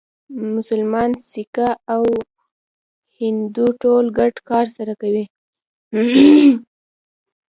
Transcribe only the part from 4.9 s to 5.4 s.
کوي.